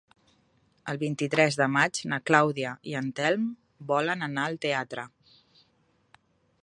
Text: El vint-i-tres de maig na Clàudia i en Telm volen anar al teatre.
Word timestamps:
El 0.93 0.99
vint-i-tres 1.01 1.57
de 1.59 1.67
maig 1.73 1.99
na 2.13 2.19
Clàudia 2.29 2.71
i 2.93 2.95
en 3.03 3.11
Telm 3.21 3.45
volen 3.93 4.29
anar 4.29 4.47
al 4.49 4.59
teatre. 4.65 5.05